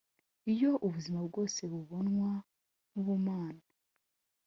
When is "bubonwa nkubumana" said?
1.71-3.63